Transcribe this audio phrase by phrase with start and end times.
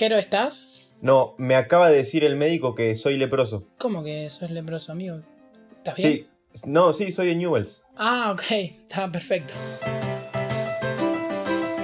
[0.00, 0.94] Jero, ¿estás?
[1.02, 3.68] No, me acaba de decir el médico que soy leproso.
[3.76, 5.20] ¿Cómo que sos leproso, amigo?
[5.76, 6.26] ¿Estás bien?
[6.54, 7.84] Sí, no, sí, soy de Newells.
[7.96, 9.52] Ah, ok, está perfecto.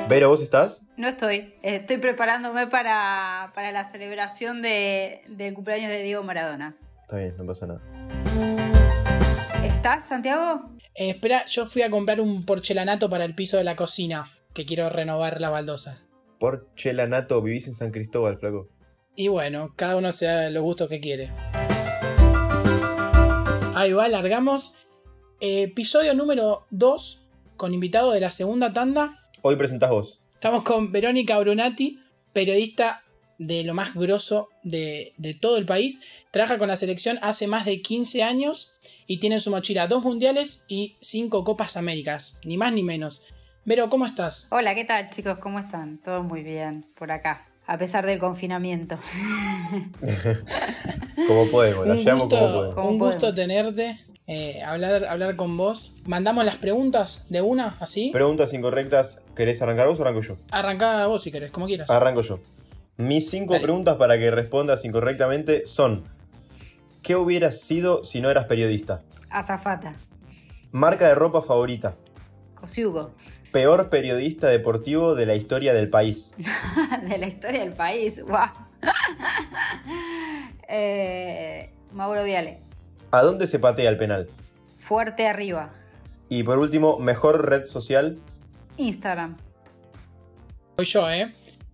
[0.08, 0.86] Vero, ¿vos estás?
[0.96, 1.56] No estoy.
[1.60, 6.74] Estoy preparándome para, para la celebración de, del cumpleaños de Diego Maradona.
[7.02, 7.82] Está bien, no pasa nada.
[9.62, 10.70] ¿Estás, Santiago?
[10.94, 14.64] Eh, espera, yo fui a comprar un porcelanato para el piso de la cocina, que
[14.64, 16.05] quiero renovar la baldosa.
[16.38, 18.68] Porcelanato, vivís en San Cristóbal, flaco.
[19.14, 21.30] Y bueno, cada uno se da los gustos que quiere.
[23.74, 24.74] Ahí va, largamos.
[25.40, 29.22] Eh, episodio número 2, con invitado de la segunda tanda.
[29.42, 30.22] Hoy presentás vos.
[30.34, 31.98] Estamos con Verónica Brunati,
[32.32, 33.02] periodista
[33.38, 36.00] de lo más grosso de, de todo el país.
[36.30, 38.72] Trabaja con la selección hace más de 15 años
[39.06, 43.22] y tiene en su mochila dos mundiales y cinco Copas Américas, ni más ni menos.
[43.66, 44.46] Vero, ¿cómo estás?
[44.50, 45.38] Hola, ¿qué tal chicos?
[45.38, 45.98] ¿Cómo están?
[45.98, 48.96] Todo muy bien por acá, a pesar del confinamiento.
[51.26, 52.74] Como podemos, la Un como gusto, podemos.
[52.76, 53.34] Como un gusto podemos.
[53.34, 55.96] tenerte, eh, hablar, hablar con vos.
[56.06, 58.10] Mandamos las preguntas de una, así.
[58.12, 60.36] Preguntas incorrectas, ¿querés arrancar vos o arranco yo?
[60.52, 61.90] Arrancá vos si querés, como quieras.
[61.90, 62.38] Arranco yo.
[62.98, 63.64] Mis cinco Dale.
[63.64, 66.04] preguntas para que respondas incorrectamente son:
[67.02, 69.02] ¿Qué hubieras sido si no eras periodista?
[69.28, 69.94] Azafata,
[70.70, 71.96] Marca de ropa favorita.
[72.54, 73.12] Cosiugo,
[73.56, 76.34] Peor periodista deportivo de la historia del país.
[77.08, 78.22] de la historia del país.
[78.22, 78.50] ¡Guau!
[80.68, 82.58] Eh, Mauro Viale,
[83.12, 84.28] ¿A dónde se patea el penal?
[84.80, 85.72] fuerte arriba.
[86.28, 88.18] Y por último, mejor red social.
[88.76, 89.38] Instagram.
[90.76, 91.26] Voy yo, ¿eh?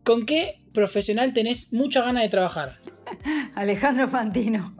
[0.04, 2.78] ¿Con qué profesional tenés mucha ganas de trabajar?
[3.56, 4.72] Alejandro Fantino.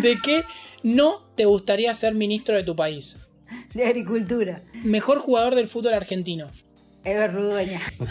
[0.00, 0.44] ¿De qué
[0.84, 3.25] no te gustaría ser ministro de tu país?
[3.76, 4.62] De Agricultura.
[4.84, 6.46] Mejor jugador del fútbol argentino.
[7.04, 7.78] Ever Ludueña.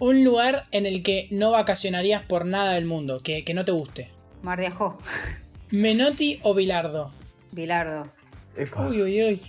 [0.00, 3.70] Un lugar en el que no vacacionarías por nada del mundo, que, que no te
[3.70, 4.10] guste.
[4.42, 4.98] Mar de Ajó.
[5.70, 7.12] Menotti o Bilardo.
[7.52, 8.10] Bilardo.
[8.56, 8.88] Epa.
[8.88, 9.40] Uy, uy, uy.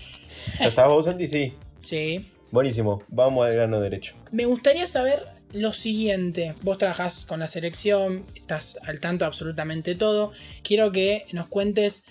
[0.60, 1.26] ¿Ya estabas vos, Santi?
[1.26, 1.56] Sí.
[1.80, 2.30] Sí.
[2.52, 3.02] Buenísimo.
[3.08, 4.14] Vamos al grano derecho.
[4.32, 6.54] Me gustaría saber lo siguiente.
[6.62, 10.32] Vos trabajás con la selección, estás al tanto de absolutamente todo.
[10.62, 12.06] Quiero que nos cuentes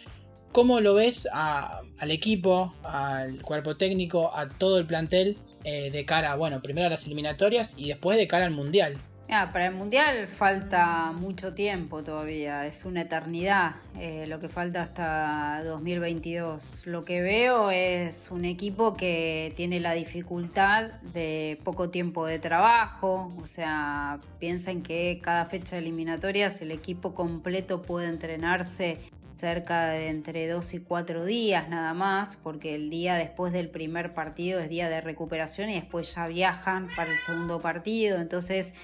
[0.52, 6.34] cómo lo ves al equipo, al cuerpo técnico, a todo el plantel eh, de cara,
[6.36, 8.98] bueno, primero a las eliminatorias y después de cara al mundial.
[9.30, 14.82] Ah, para el Mundial falta mucho tiempo todavía, es una eternidad eh, lo que falta
[14.82, 16.86] hasta 2022.
[16.86, 23.30] Lo que veo es un equipo que tiene la dificultad de poco tiempo de trabajo,
[23.42, 28.96] o sea, piensen que cada fecha de eliminatorias el equipo completo puede entrenarse
[29.38, 34.14] cerca de entre dos y cuatro días nada más, porque el día después del primer
[34.14, 38.74] partido es día de recuperación y después ya viajan para el segundo partido, entonces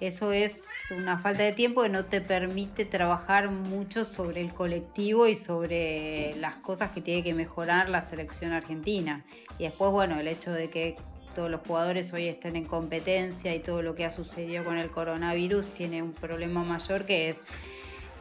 [0.00, 5.26] eso es una falta de tiempo que no te permite trabajar mucho sobre el colectivo
[5.26, 9.26] y sobre las cosas que tiene que mejorar la selección argentina.
[9.58, 10.96] Y después, bueno, el hecho de que
[11.34, 14.90] todos los jugadores hoy estén en competencia y todo lo que ha sucedido con el
[14.90, 17.44] coronavirus tiene un problema mayor que es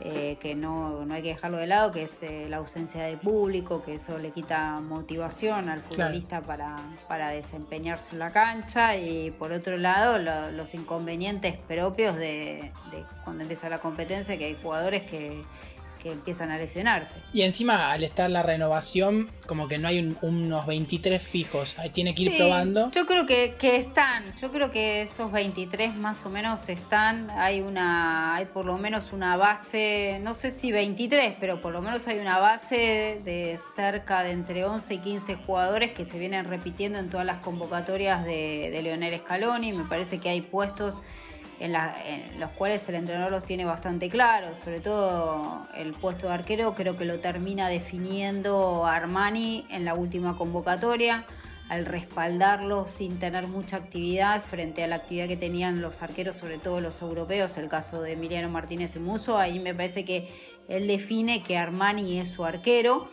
[0.01, 3.17] eh, que no, no hay que dejarlo de lado, que es eh, la ausencia de
[3.17, 5.89] público, que eso le quita motivación al Claro.
[6.11, 6.75] futbolista para,
[7.07, 13.03] para desempeñarse en la cancha y por otro lado lo- los inconvenientes propios de, de
[13.23, 15.41] cuando empieza la competencia, que hay jugadores que,
[16.01, 17.15] que empiezan a lesionarse.
[17.33, 21.77] Y encima, al estar la renovación, como que no hay un- unos 23 fijos.
[21.77, 22.89] Ahí tiene que ir Sí, probando.
[22.91, 27.61] Yo creo que, que están, yo creo que esos 23 más o menos están, hay
[27.61, 32.07] una, hay por lo menos una base, no sé si 23, pero por lo menos
[32.07, 36.97] hay una base de cerca de entre 11 y 15 jugadores que se vienen repitiendo
[36.99, 41.03] en todas las convocatorias de, de Leonel Scaloni, me parece que hay puestos
[41.59, 46.27] en, la- en los cuales el entrenador los tiene bastante claros, sobre todo el puesto
[46.27, 51.25] de arquero creo que lo termina definiendo Armani en la última convocatoria,
[51.69, 56.57] al respaldarlo sin tener mucha actividad frente a la actividad que tenían los arqueros, sobre
[56.57, 60.27] todo los europeos, el caso de Emiliano Martínez y Muso, ahí me parece que
[60.67, 63.09] él define que Armani es su arquero.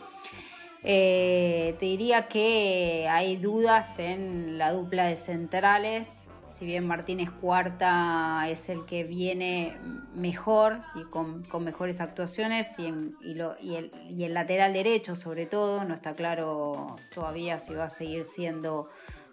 [0.83, 6.29] Eh, te diría que hay dudas en la dupla de centrales.
[6.57, 9.77] Si bien Martínez Cuarta es el que viene
[10.15, 15.45] mejor y con, con mejores actuaciones, y, lo- y el, y el lateral derecho, sobre
[15.45, 18.89] todo, no está claro todavía si va a seguir siendo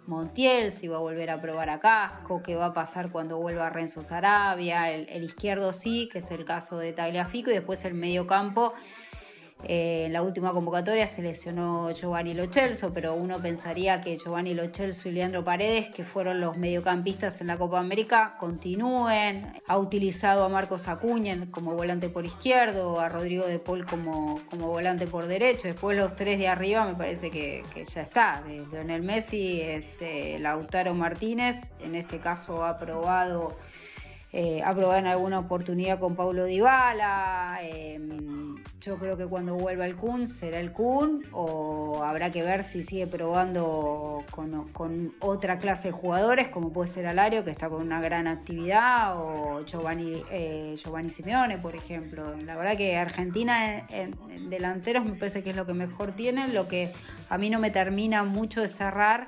[0.07, 3.71] Montiel, si va a volver a probar a Casco, qué va a pasar cuando vuelva
[3.71, 4.91] Renzo Sarabia.
[4.91, 8.75] El, el izquierdo sí, que es el caso de Tagliafico, y después el medio campo
[9.63, 15.09] Eh, en la última convocatoria se lesionó Giovanni Lochelso, pero uno pensaría que Giovanni Lochelso
[15.09, 19.55] y Leandro Paredes, que fueron los mediocampistas en la Copa América, continúen.
[19.67, 24.69] Ha utilizado a Marcos Acuña como volante por izquierdo, a Rodrigo de Paul como, como
[24.69, 25.69] volante por derecho.
[25.69, 28.43] Después los tres de arriba me parece que, ya está.
[28.47, 33.57] De Lionel Messi es eh, Lautaro Martínez, en este caso ha probado
[34.37, 37.61] eh, aprobado en alguna oportunidad con Paulo Dybala.
[37.63, 42.65] Em, yo creo que cuando vuelva el Kun será el Kun o habrá que ver
[42.65, 47.81] si sigue probando con, otra clase de jugadores como puede ser Alario que está con
[47.81, 52.35] una gran actividad o Giovanni, eh, Giovanni Simeone por ejemplo.
[52.39, 56.49] La verdad que Argentina en, en delanteros me parece que es lo que mejor tiene,
[56.49, 56.93] lo que
[57.29, 59.27] a mí no me termina mucho de cerrar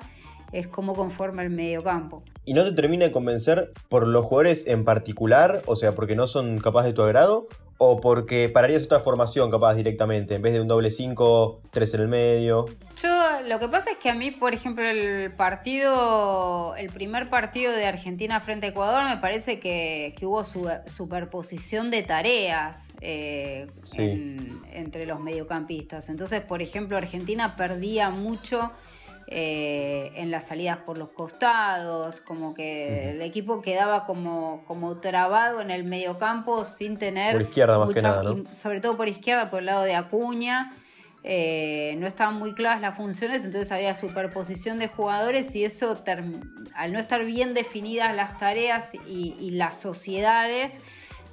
[0.51, 4.85] es cómo conforma el mediocampo y no te termina de convencer por los jugadores en
[4.85, 9.51] particular, o sea, porque no son capaces de tu agrado, o porque pararías otra formación
[9.51, 12.65] capaz directamente, en vez de un doble 5, 3 en el medio.
[13.03, 17.73] Yo, lo que pasa es que a mí, por ejemplo, el partido, el primer partido
[17.73, 23.67] de Argentina frente a Ecuador, me parece que, hubo su, superposición de tareas eh,
[24.71, 26.07] entre los mediocampistas.
[26.07, 28.71] Entonces, por ejemplo, Argentina perdía mucho
[29.29, 35.59] eh, en las salidas por los costados, como que el equipo quedaba como, como trabado
[35.59, 37.33] en el mediocampo sin tener...
[37.33, 40.73] Por izquierda más que nada, Sobre todo por izquierda, por el lado de Acuña.
[41.23, 46.01] Eh, no estaban muy claras las funciones, entonces había superposición de jugadores y eso,
[46.73, 50.79] al no estar bien definidas las tareas y, las sociedades,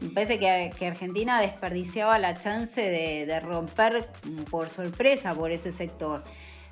[0.01, 4.09] me parece que, Argentina desperdiciaba la chance de, de romper
[4.51, 6.25] por sorpresa por ese sector.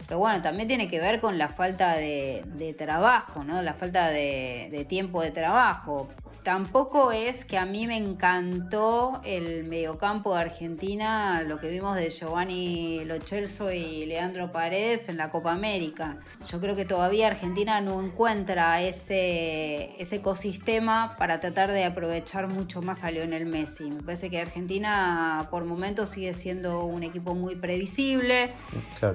[0.07, 3.63] Pero bueno, también tiene que ver con la falta de, trabajo, ¿no?
[3.63, 6.09] La falta de, de, tiempo de trabajo
[6.43, 12.11] tampoco es que a mí me encantó el mediocampo de Argentina, lo que vimos de
[12.11, 16.19] Giovanni Lochelso y Leandro Paredes en la Copa América.
[16.51, 22.83] Yo creo que todavía Argentina no encuentra ese, ese ecosistema para tratar de aprovechar mucho
[22.83, 23.85] más a Lionel Messi.
[23.85, 28.53] Me parece que Argentina por momentos sigue siendo un equipo muy previsible.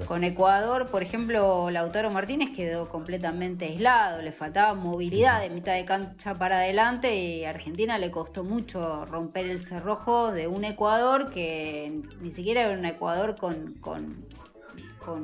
[0.06, 5.84] Con Ecuador, por ejemplo, Lautaro Martínez quedó completamente aislado, le faltaba movilidad de mitad de
[5.84, 11.30] cancha para adelante y a Argentina le costó mucho romper el cerrojo de un Ecuador
[11.30, 14.26] que ni siquiera era un Ecuador con, con,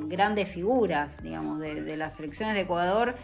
[0.09, 3.15] grandes figuras, digamos, de, las selecciones de Ecuador.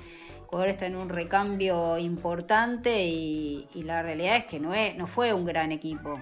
[0.46, 5.34] Ecuador está en un recambio importante y, la realidad es que no, es, no fue
[5.34, 6.22] un gran equipo.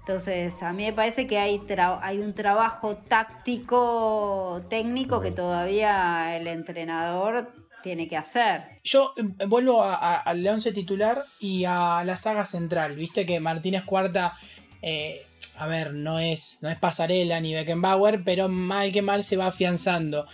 [0.00, 1.62] Entonces, a mí me parece que hay,
[2.00, 7.52] hay un trabajo táctico, técnico, que todavía el entrenador
[7.82, 8.62] tiene que hacer.
[8.84, 12.96] Yo eh, vuelvo al 11 titular y a la saga central.
[12.96, 14.34] Viste que Martínez Cuarta,
[14.80, 15.24] eh,
[15.58, 19.46] a ver, no es, no es pasarela ni Beckenbauer, pero mal que mal se va
[19.46, 20.26] afianzando.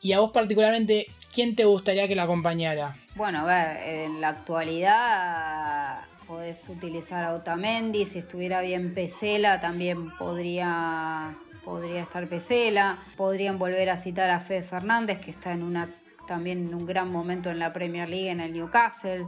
[0.00, 2.96] Y a vos particularmente, ¿quién te gustaría que la acompañara?
[3.14, 10.10] Bueno, a ver, en la actualidad podés utilizar a Otamendi, si estuviera bien Pesela también
[10.16, 15.88] podría, podría estar Pesela, podrían volver a citar a Fede Fernández que está en una
[16.26, 19.26] también en un gran momento en la Premier League en el Newcastle.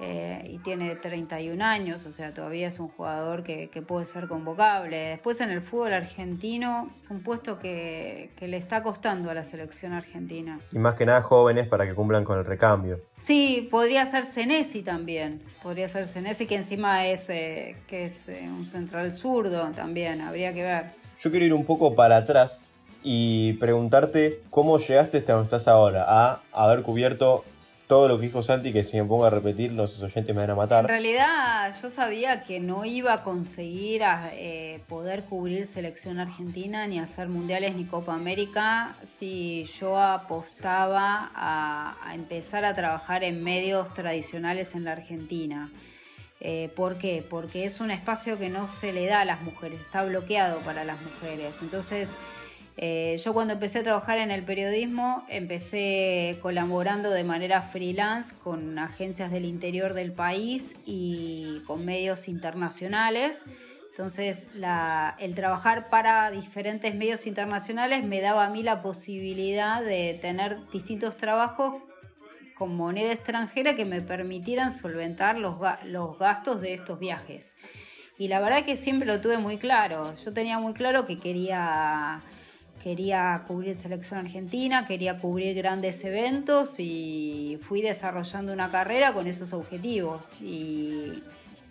[0.00, 4.96] Eh, y tiene 31 años, o sea, todavía es un jugador que, puede ser convocable.
[4.96, 9.92] Después en el fútbol argentino es un puesto que, le está costando a la selección
[9.92, 10.58] argentina.
[10.72, 12.98] Y más que nada jóvenes para que cumplan con el recambio.
[13.20, 18.48] Sí, podría ser Senesi también, podría ser Senesi que encima es, eh, que es eh,
[18.48, 20.84] un central zurdo también, habría que ver.
[21.20, 22.66] Yo quiero ir un poco para atrás
[23.04, 27.44] y preguntarte cómo llegaste hasta donde estás ahora, a haber cubierto
[27.86, 30.50] todo lo que dijo Santi, que si me pongo a repetir, los oyentes me van
[30.50, 30.84] a matar.
[30.84, 36.98] En realidad, yo sabía que no iba a conseguir eh, poder cubrir selección argentina, ni
[36.98, 44.74] hacer mundiales, ni Copa América, si yo apostaba a, empezar a trabajar en medios tradicionales
[44.74, 45.70] en la Argentina.
[46.40, 47.24] Eh, ¿Por qué?
[47.28, 50.84] Porque es un espacio que no se le da a las mujeres, está bloqueado para
[50.84, 51.56] las mujeres.
[51.60, 52.08] Entonces,
[52.76, 58.78] eh, yo cuando empecé a trabajar en el periodismo, empecé colaborando de manera freelance con
[58.78, 63.44] agencias del interior del país y con medios internacionales.
[63.90, 64.48] Entonces,
[65.20, 71.16] el trabajar para diferentes medios internacionales me daba a mí la posibilidad de tener distintos
[71.16, 71.80] trabajos
[72.56, 77.56] con moneda extranjera que me permitieran solventar los, los gastos de estos viajes.
[78.18, 80.12] Y la verdad que siempre lo tuve muy claro.
[80.24, 82.20] Yo tenía muy claro que quería
[82.84, 89.54] quería cubrir selección argentina, quería cubrir grandes eventos y fui desarrollando una carrera con esos
[89.54, 90.26] objetivos.
[90.38, 91.22] Y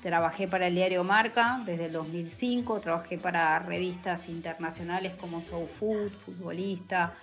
[0.02, 6.10] trabajé para el diario Marca desde el 2005, trabajé para revistas internacionales como Soul Food,
[6.10, 7.14] Futbolista,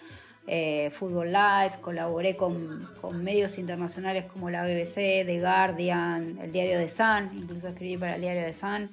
[0.47, 2.89] eh, Football Life, colaboré con,
[3.25, 8.21] medios internacionales como la BBC, The Guardian, el diario de Sun, incluso escribí para el
[8.21, 8.89] diario de Sun,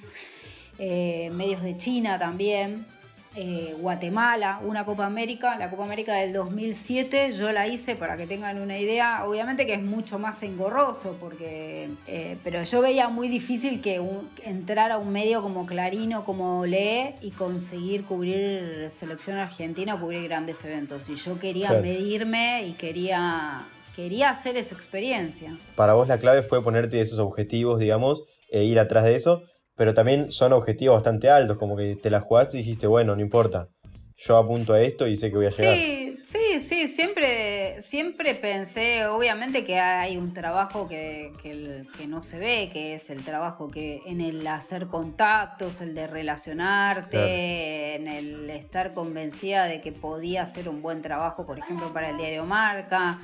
[0.80, 2.97] eh, medios de China también.
[3.40, 8.26] Eh, Guatemala, una Copa América, la Copa América del 2007, yo la hice para que
[8.26, 13.28] tengan una idea, obviamente que es mucho más engorroso, porque, eh, pero yo veía muy
[13.28, 14.02] difícil que
[14.44, 20.00] entrar a un medio como Clarín o como Lee y conseguir cubrir selección argentina o
[20.00, 21.08] cubrir grandes eventos.
[21.08, 23.62] Y yo quería medirme y quería,
[23.96, 25.56] quería hacer esa experiencia.
[25.76, 29.44] Para vos la clave fue ponerte esos objetivos, digamos, e ir atrás de eso
[29.78, 33.22] pero también son objetivos bastante altos, como que te la jugaste y dijiste, bueno, no
[33.22, 33.70] importa,
[34.18, 35.76] yo apunto a esto y sé que voy a llegar.
[35.76, 42.40] Sí, sí, sí, siempre, siempre pensé, obviamente que hay un trabajo que, que, no se
[42.40, 48.50] ve, que es el trabajo que en el hacer contactos, el de relacionarte, en el
[48.50, 53.22] estar convencida de que podía hacer un buen trabajo, por ejemplo, para el diario Marca.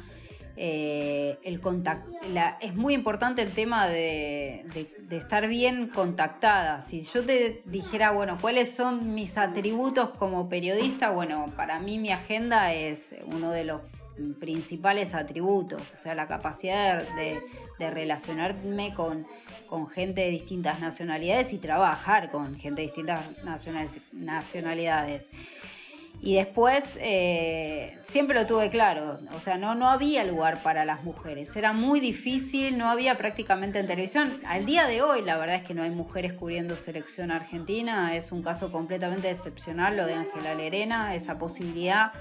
[0.55, 1.60] Eh, el
[2.62, 4.65] es muy importante el tema de,
[5.10, 6.81] estar bien contactada.
[6.81, 11.10] Si yo te dijera, bueno, ¿cuáles son mis atributos como periodista?
[11.12, 13.81] Bueno, para mí mi agenda es uno de los
[14.39, 17.41] principales atributos, o sea, la capacidad de,
[17.79, 19.25] relacionarme con,
[19.67, 23.25] con, gente de distintas nacionalidades y trabajar con gente de distintas
[24.13, 25.29] nacionalidades.
[26.25, 31.03] Y después eh, siempre lo tuve claro, o sea, no, no había lugar para las
[31.03, 34.39] mujeres, era muy difícil, no había prácticamente en televisión.
[34.46, 38.32] Al día de hoy la verdad es que no hay mujeres cubriendo selección argentina, es
[38.32, 42.13] un caso completamente excepcional lo de Ángela Lerena, esa posibilidad.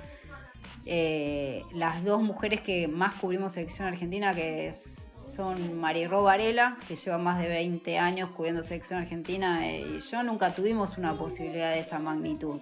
[0.85, 7.19] Eh, las dos mujeres que más cubrimos selección argentina, que son Marirro Varela, que lleva
[7.19, 11.79] más de 20 años cubriendo selección argentina, eh, y yo nunca tuvimos una posibilidad de
[11.79, 12.61] esa magnitud.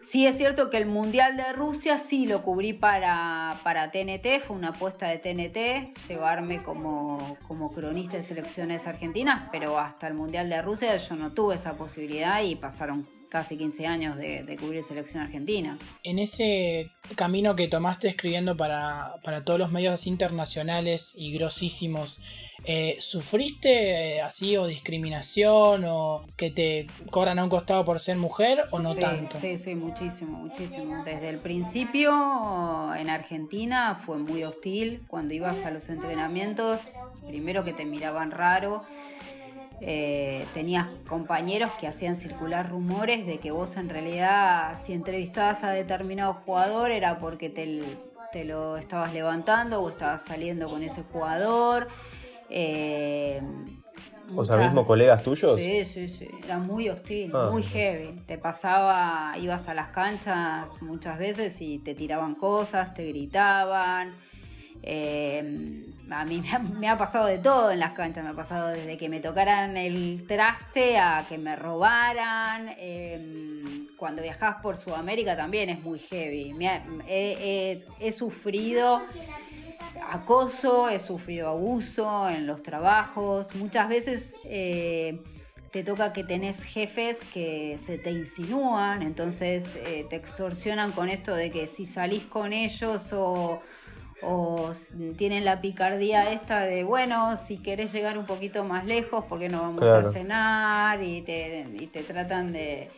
[0.00, 4.56] Sí es cierto que el Mundial de Rusia sí lo cubrí para, para TNT, fue
[4.56, 10.48] una apuesta de TNT, llevarme como, como cronista de selecciones argentinas, pero hasta el Mundial
[10.48, 15.22] de Rusia yo no tuve esa posibilidad y pasaron casi 15 años de, cubrir selección
[15.22, 15.78] argentina.
[16.02, 19.14] En ese camino que tomaste escribiendo para,
[19.44, 22.20] todos los medios internacionales y grosísimos,
[22.64, 28.16] eh, ¿sufriste eh, así o discriminación o que te cobran a un costado por ser
[28.16, 29.38] mujer o no tanto?
[29.38, 31.02] Sí, sí, muchísimo, muchísimo.
[31.04, 35.02] Desde el principio en Argentina fue muy hostil.
[35.08, 36.90] Cuando ibas a los entrenamientos,
[37.26, 38.84] primero que te miraban raro
[39.80, 45.70] eh, tenías compañeros que hacían circular rumores de que vos en realidad si entrevistabas a
[45.70, 51.88] determinado jugador era porque te, lo estabas levantando o estabas saliendo con ese jugador.
[52.50, 53.40] Eh,
[54.36, 55.56] o sea, mismo colegas tuyos.
[55.56, 56.28] Sí, sí, sí.
[56.44, 57.48] Era muy hostil, ah.
[57.50, 58.20] muy heavy.
[58.26, 64.16] Te pasaba, ibas a las canchas muchas veces y te tiraban cosas, te gritaban.
[64.82, 66.42] Eh, a mí
[66.78, 69.76] me ha, pasado de todo en las canchas, me ha pasado desde que me tocaran
[69.76, 72.74] el traste a que me robaran.
[72.78, 76.54] Em, cuando viajas por Sudamérica también es muy heavy.
[77.08, 79.02] he, sufrido
[80.10, 83.54] acoso, he sufrido abuso en los trabajos.
[83.54, 85.22] Muchas veces eh,
[85.70, 91.34] te toca que tenés jefes que se te insinúan, entonces eh, te extorsionan con esto
[91.34, 93.60] de que si salís con ellos o
[94.22, 94.72] o
[95.16, 99.62] tienen la picardía esta de, bueno, si querés llegar un poquito más lejos, porque no
[99.62, 101.02] vamos a cenar?
[101.02, 102.90] Y te, y te tratan de,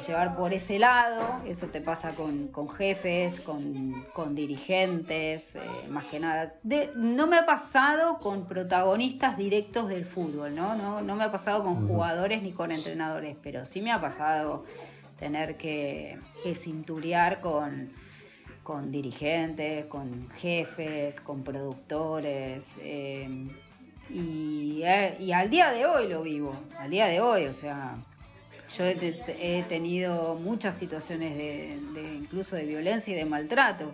[0.00, 1.40] llevar por ese lado.
[1.46, 6.54] Eso te pasa con, jefes, con, dirigentes, eh, más que nada.
[6.94, 10.74] no me ha pasado con protagonistas directos del fútbol, ¿no?
[10.74, 14.64] No, no me ha pasado con jugadores ni con entrenadores, pero sí me ha pasado
[15.18, 17.90] tener que, que cinturear con
[18.62, 22.78] con dirigentes, con jefes, con productores.
[22.82, 23.48] Eh,
[24.10, 27.96] eh, y, al día de hoy lo vivo, al día de hoy, o sea,
[28.76, 31.78] yo he, tenido muchas situaciones de,
[32.18, 33.92] incluso de violencia y de maltrato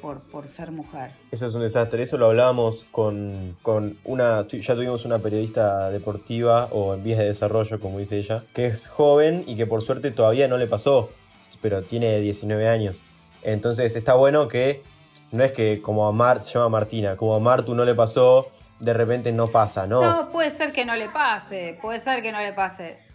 [0.00, 1.10] por, por, ser mujer.
[1.30, 6.66] Eso es un desastre, eso lo hablábamos con, con una, ya tuvimos una periodista deportiva
[6.70, 10.10] o en vías de desarrollo, como dice ella, que es joven y que por suerte
[10.10, 11.10] todavía no le pasó,
[11.60, 12.96] pero tiene 19 años.
[13.42, 14.82] Entonces está bueno que
[15.32, 18.48] no es que como a Mar se llama Martina, como a Martu no le pasó,
[18.80, 20.02] de repente no pasa, ¿no?
[20.02, 23.05] No, puede ser que no le pase, puede ser que no le pase.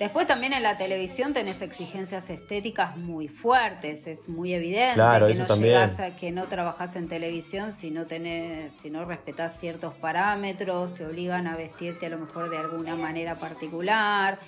[0.00, 5.34] Después también en la televisión tenés exigencias estéticas muy fuertes, es muy evidente Claro, que
[5.34, 9.92] no llegás a- que no trabajás en televisión si no tenés, si no respetás ciertos
[9.94, 14.38] parámetros, te obligan a vestirte a lo mejor de alguna manera particular.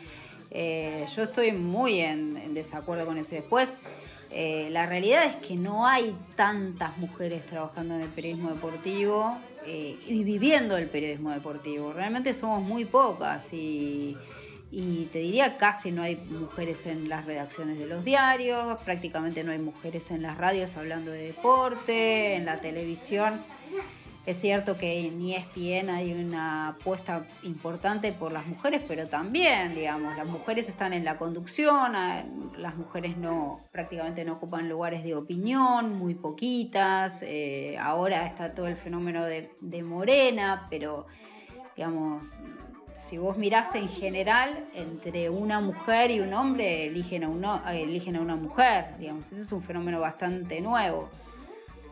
[0.51, 3.35] Eh, yo estoy muy en, en desacuerdo con eso.
[3.35, 3.77] Y después,
[4.31, 9.97] eh, la realidad es que no hay tantas mujeres trabajando en el periodismo deportivo eh,
[10.07, 11.93] y viviendo el periodismo deportivo.
[11.93, 14.17] Realmente somos muy pocas y,
[14.75, 19.53] y te diría casi no hay mujeres en las redacciones de los diarios, prácticamente no
[19.53, 23.43] hay mujeres en las radios hablando de deporte, en la televisión.
[24.25, 30.17] Es cierto que en ESPN hay una apuesta importante por las mujeres, pero también, digamos,
[30.17, 31.93] las mujeres están en la conducción,
[32.57, 37.23] las mujeres no prácticamente no ocupan lugares de opinión, muy poquitas.
[37.23, 41.07] eh, ahora está todo el fenómeno de Morena, pero,
[41.77, 42.41] digamos,
[42.95, 48.17] si vos mirás en general, entre una mujer y un hombre eligen a, uno, eligen
[48.17, 51.09] a una mujer, digamos, ese es un fenómeno bastante nuevo.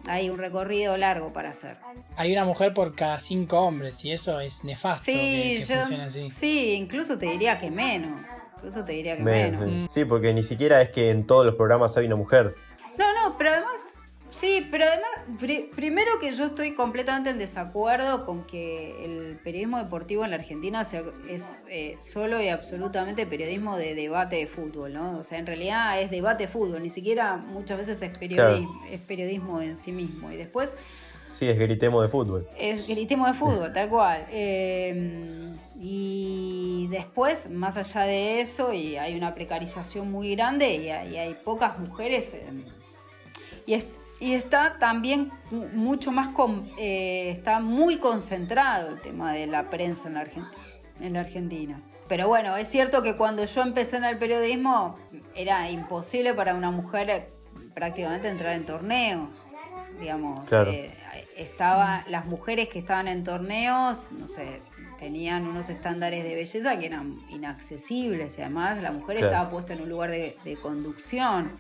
[0.06, 1.76] Hay un recorrido largo para hacer.
[2.16, 5.74] Hay una mujer por cada cinco hombres y eso es nefasto Sí, que, que yo-
[5.76, 6.30] funcione así.
[6.30, 8.22] sí, incluso te diría que menos.
[8.56, 9.78] Incluso te diría que Menos, menos.
[9.92, 10.00] sí.
[10.00, 12.54] Sí, porque ni siquiera es que en todos los programas hay una mujer.
[12.98, 13.80] No, no, pero además,
[14.30, 19.78] sí, pero además, pri- primero que yo estoy completamente en desacuerdo con que el periodismo
[19.78, 24.92] deportivo en la Argentina sea, es eh, solo y absolutamente periodismo de debate de fútbol,
[24.94, 25.18] ¿no?
[25.18, 29.00] O sea, en realidad es debate de fútbol, ni siquiera muchas veces es periodismo, es
[29.00, 30.30] periodismo en sí mismo.
[30.32, 30.76] Y después
[31.32, 32.48] Sí, es gritemos de fútbol.
[32.58, 34.26] es gritismo de fútbol, tal cual.
[34.32, 41.14] Eh, y después, más allá de eso, y hay una precarización muy grande y hay,
[41.14, 42.34] y hay pocas mujeres.
[42.34, 42.44] eh,
[43.66, 43.86] y, es-
[44.20, 49.68] y está también mu- mucho más, con- eh, está muy concentrado el tema de la
[49.70, 50.52] prensa en la, Argent-
[51.00, 51.80] en la Argentina.
[52.08, 54.96] Pero bueno, es cierto que cuando yo empecé en el periodismo
[55.34, 57.26] era imposible para una mujer eh,
[57.74, 59.48] prácticamente entrar en torneos.
[60.00, 60.70] Digamos, Claro.
[60.70, 60.92] eh,
[61.36, 64.60] estaba, las mujeres que estaban en torneos, no sé,
[64.98, 68.38] tenían unos estándares de belleza que eran inaccesibles.
[68.38, 69.32] Y además la mujer Claro.
[69.32, 71.52] estaba puesta en un lugar de, de conducción.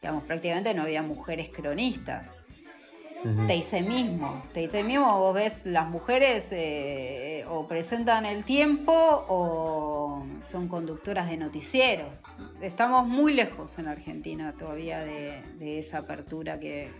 [0.00, 2.36] Digamos, prácticamente no había mujeres cronistas.
[3.24, 3.46] Ujú.
[3.48, 4.44] Teise mismo.
[4.52, 11.36] Teise mismo, vos ves las mujeres eh, o presentan el tiempo o son conductoras de
[11.36, 12.08] noticiero.
[12.60, 16.90] Estamos muy lejos en Argentina todavía de, de esa apertura que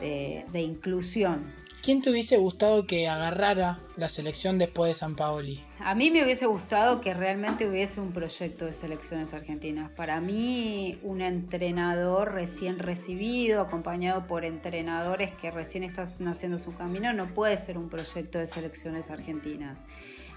[0.00, 1.52] de, de inclusión.
[1.88, 5.64] ¿Quién te hubiese gustado que agarrara la selección después de San Paoli?
[5.80, 9.90] A mí me hubiese gustado que realmente hubiese un proyecto de selecciones argentinas.
[9.92, 17.14] Para mí, un entrenador recién recibido, acompañado por entrenadores que recién están haciendo su camino,
[17.14, 19.80] no puede ser un proyecto de selecciones argentinas.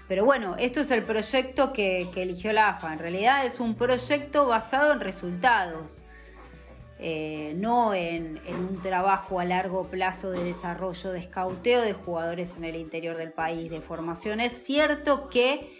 [0.08, 2.94] Pero bueno, esto es el proyecto que, que eligió la AFA.
[2.94, 6.02] En realidad es un proyecto basado en resultados.
[7.04, 12.64] Eh, no en, un trabajo a largo plazo de desarrollo, de escauteo de jugadores en
[12.64, 14.38] el interior del país, de formación.
[14.38, 15.72] Es cierto que,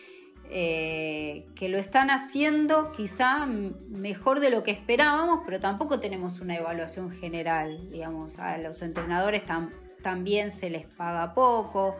[0.50, 6.56] eh, que lo están haciendo quizá mejor de lo que esperábamos, pero tampoco tenemos una
[6.56, 7.88] evaluación general.
[7.90, 9.70] Digamos, a los entrenadores tam-
[10.02, 11.96] también se les paga poco.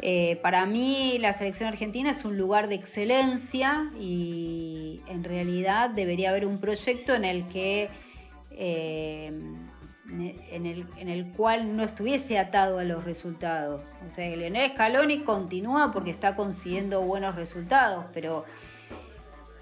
[0.00, 6.30] Eh, para mí la selección argentina es un lugar de excelencia y en realidad debería
[6.30, 7.90] haber un proyecto en el que
[8.60, 9.32] eh,
[10.08, 13.94] en el, en el cual no estuviese atado a los resultados.
[14.06, 18.44] O sea, Leonel Scaloni continúa porque está consiguiendo buenos resultados, pero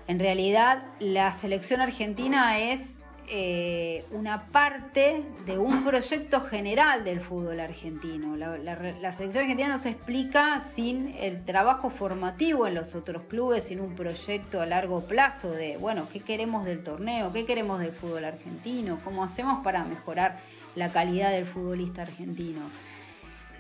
[0.07, 2.97] en realidad la selección argentina es
[3.29, 8.37] eh, una parte de un proyecto general del fútbol argentino.
[8.37, 13.23] La, la- la selección argentina no se explica sin el trabajo formativo en los otros
[13.25, 17.33] clubes, sin un proyecto a largo plazo de, bueno, ¿qué queremos del torneo?
[17.33, 18.99] ¿Qué queremos del fútbol argentino?
[19.05, 20.39] ¿Cómo hacemos para mejorar
[20.75, 22.61] la calidad del futbolista argentino?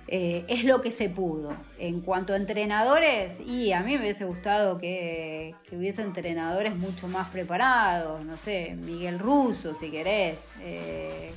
[0.08, 1.56] Eh, es lo que se pudo.
[1.78, 7.28] En cuanto a entrenadores, y a mí me hubiese gustado que, hubiese entrenadores mucho más
[7.28, 11.32] preparados, no sé, Miguel Russo, si querés, eh,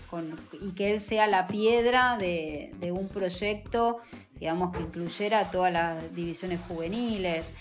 [0.62, 4.02] y que él sea la piedra de un proyecto,
[4.40, 7.54] digamos, que incluyera todas las divisiones juveniles.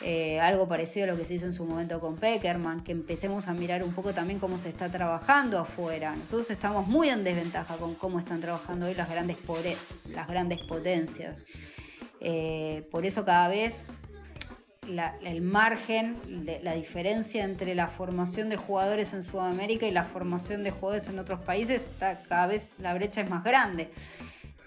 [0.00, 3.48] eh, algo parecido a lo que se hizo en su momento con Peckerman, que empecemos
[3.48, 6.16] a mirar un poco también cómo se está trabajando afuera.
[6.16, 9.36] Nosotros estamos muy en desventaja con cómo están trabajando hoy las grandes,
[10.08, 11.44] las grandes potencias.
[12.20, 13.88] Eh, por eso cada vez
[15.22, 16.16] el margen,
[16.62, 21.18] la diferencia entre la formación de jugadores en Sudamérica y la formación de jugadores en
[21.18, 23.90] otros países, cada vez la brecha es más grande.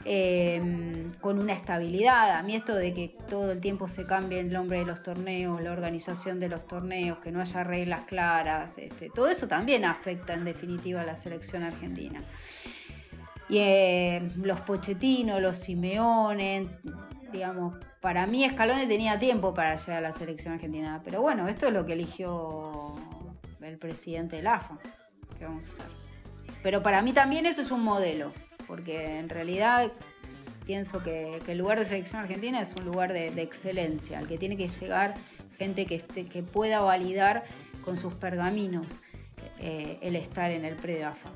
[0.09, 2.37] Eh, con una estabilidad.
[2.37, 5.61] A mí esto de que todo el tiempo se cambie el nombre de los torneos,
[5.61, 10.33] la organización de los torneos, que no haya reglas claras, este, todo eso también afecta
[10.33, 12.23] en definitiva a la selección argentina.
[13.49, 16.69] Y eh, los Pochettino, los Simeone,
[17.33, 21.67] digamos, para mí Scaloni tenía tiempo para llegar a la selección argentina, pero bueno, esto
[21.67, 22.95] es lo que eligió
[23.61, 24.77] el presidente del AFA.
[25.37, 25.91] ¿Qué vamos a hacer?
[26.63, 28.31] Pero para mí también eso es un modelo,
[28.65, 29.91] porque en realidad
[30.65, 34.57] pienso que, el lugar de selección argentina es un lugar de, excelencia, al que tiene
[34.57, 35.15] que llegar
[35.57, 37.45] gente que, esté, que pueda validar
[37.83, 39.01] con sus pergaminos
[39.59, 41.29] eh, el estar en el pre-AFA.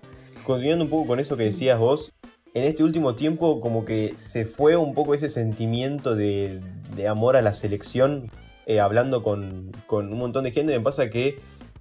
[0.44, 2.12] Continuando un poco con eso que decías vos,
[2.54, 6.62] en este último tiempo como que se fue un poco ese sentimiento de,
[7.10, 8.30] amor a la selección,
[8.66, 11.40] eh, hablando con, un montón de gente, me pasa que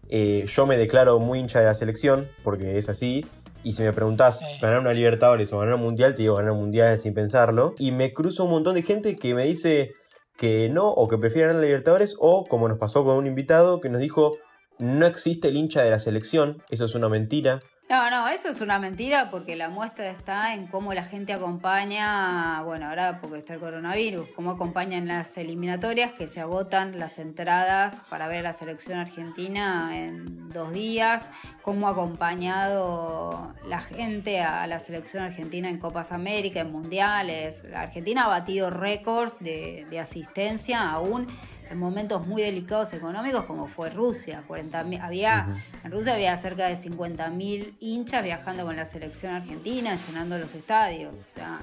[0.08, 3.26] eh, yo me declaro muy hincha de la selección, porque es así,
[3.62, 6.14] y si me preguntás, ¿ganar una Libertadores o ganar un Mundial?
[6.14, 7.74] Te digo ganar un Mundial sin pensarlo.
[7.78, 9.92] Y me cruzo un montón de gente que me dice
[10.36, 13.80] que no, o que prefiere ganar la Libertadores, o como nos pasó con un invitado
[13.80, 14.32] que nos dijo,
[14.78, 17.60] no existe el hincha de la selección, eso es una mentira.
[17.90, 22.62] No, no, eso es una mentira porque la muestra está en cómo la gente acompaña,
[22.62, 28.04] bueno, ahora porque está el coronavirus, cómo acompañan las eliminatorias que se agotan las entradas
[28.08, 34.68] para ver a la selección argentina en dos días, cómo ha acompañado la gente a
[34.68, 37.64] la selección argentina en Copas América, en Mundiales.
[37.64, 41.26] La Argentina ha batido récords de, de asistencia aún
[41.70, 44.42] en momentos muy delicados económicos como fue Rusia.
[44.46, 50.36] 40, había, En Rusia había cerca de 50.000 hinchas viajando con la selección argentina, llenando
[50.36, 51.14] los estadios.
[51.14, 51.60] O sea,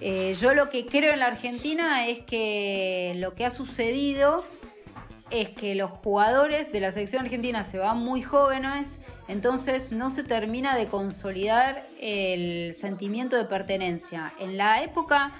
[0.00, 4.44] eh, yo lo que creo en la Argentina es que lo que ha sucedido
[5.30, 10.24] es que los jugadores de la selección argentina se van muy jóvenes, entonces no se
[10.24, 14.32] termina de consolidar el sentimiento de pertenencia.
[14.38, 15.32] En la época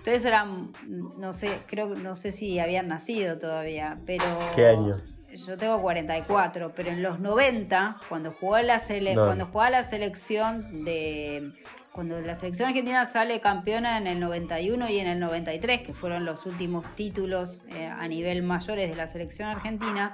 [0.00, 4.24] Ustedes eran, no sé, creo no sé si habían nacido todavía, pero...
[4.56, 4.98] ¿Qué año?
[5.46, 8.80] Yo tengo 44, pero en los 90, cuando jugó la,
[9.14, 11.52] cuando jugaba la selección de...
[11.92, 16.24] Cuando la selección argentina sale campeona en el 91 y en el 93, que fueron
[16.24, 20.12] los últimos títulos eh, a nivel mayores de la selección argentina,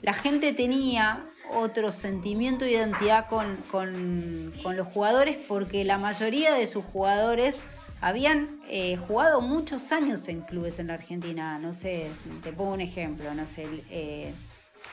[0.00, 6.66] la gente tenía otro sentimiento de identidad con, con los jugadores porque la mayoría de
[6.66, 7.64] sus jugadores
[8.00, 11.58] habían eh, jugado muchos años en clubes en la Argentina.
[11.58, 12.10] No sé,
[12.42, 14.32] te pongo un ejemplo, no sé, eh,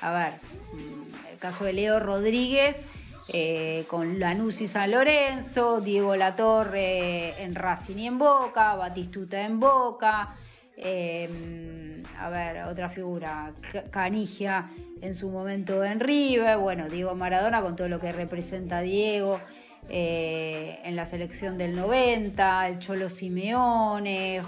[0.01, 0.33] a ver,
[0.73, 2.87] mm, el caso de Leo Rodríguez
[3.29, 9.59] eh, con Lanús y San Lorenzo, Diego Latorre en Racing y en Boca, Batistuta en
[9.59, 10.35] Boca.
[10.77, 13.53] A ver, otra figura,
[13.91, 14.69] Canigia
[15.01, 19.39] en su momento en River, bueno, Diego Maradona con todo lo que representa Diego.
[19.89, 24.41] Eh, en la selección del 90, el Cholo Simeone.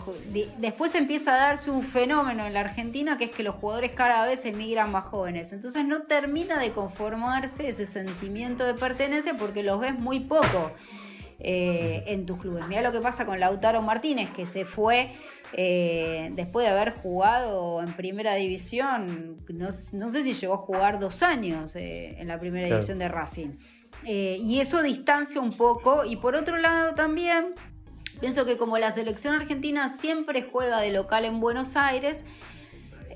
[0.58, 4.26] Después empieza a darse un fenómeno en la Argentina que es que los jugadores cada
[4.26, 5.52] vez emigran más jóvenes.
[5.52, 10.72] Entonces no termina de conformarse ese sentimiento de pertenencia porque los ves muy poco.
[11.38, 12.66] Eh, en tus clubes.
[12.70, 15.12] Mira lo que pasa con Lautaro Martínez, que se fue
[15.54, 21.24] eh, después de haber jugado en primera división, no, sé si llegó a jugar dos
[21.24, 23.52] años en la primera división de Racing.
[24.04, 26.06] Eh, y eso distancia un poco.
[26.06, 27.54] Y por otro lado también,
[28.20, 32.24] pienso que como la selección argentina siempre juega de local en Buenos Aires,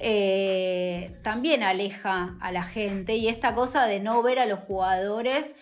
[0.02, 5.56] eh, también aleja a la gente y esta cosa de no ver a los jugadores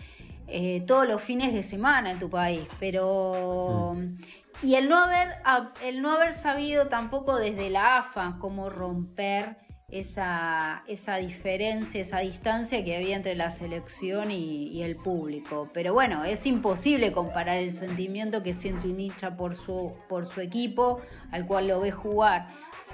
[0.48, 2.68] eh, todos los fines de semana en tu país.
[2.80, 3.94] Pero...
[3.96, 4.18] Mm.
[4.64, 5.36] Y el no, haber,
[5.84, 9.58] el no haber sabido tampoco desde la AFA cómo romper
[9.90, 15.70] esa, esa diferencia, esa distancia que había entre la selección y, el público.
[15.74, 20.42] Pero bueno, es imposible comparar el sentimiento que siente un hincha por su, por su
[20.42, 22.50] equipo, al cual lo ve jugar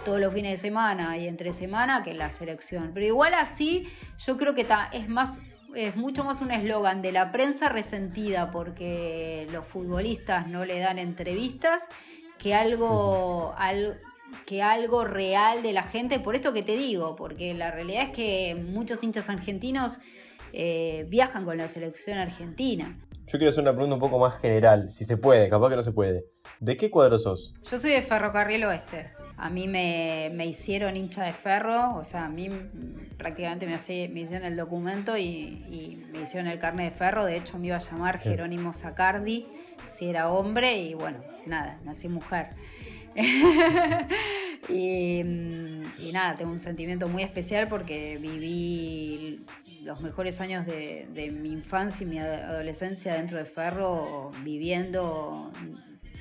[0.06, 2.92] todos los fines de semana y entre semana que la selección.
[2.94, 5.42] Pero igual así, yo creo que es más
[5.76, 11.00] es mucho más un eslogan de la prensa resentida porque los futbolistas no le dan
[11.00, 11.88] entrevistas
[12.38, 13.56] que algo,
[14.46, 18.10] que algo real de la gente, por esto que te digo, porque la realidad es
[18.10, 20.00] que muchos hinchas argentinos
[20.52, 23.00] eh, viajan con la selección argentina.
[23.26, 25.84] Yo quiero hacer una pregunta un poco más general, si se puede, capaz que no
[25.84, 26.26] se puede.
[26.60, 27.54] ¿De qué cuadro sos?
[27.70, 29.12] Yo soy de Ferrocarril Oeste.
[29.44, 32.50] A mí me, hicieron hincha de ferro, o sea, a mí
[33.18, 37.26] prácticamente me, me hicieron el documento y, me hicieron el carnet de ferro.
[37.26, 39.46] De hecho, me iba a llamar Jerónimo Sacardi
[39.86, 42.52] si era hombre y bueno, nada, nací mujer.
[44.70, 45.22] y,
[46.14, 49.46] nada, tengo un sentimiento muy especial porque viví
[49.84, 55.52] los mejores años de, mi infancia y mi adolescencia dentro de Ferro, viviendo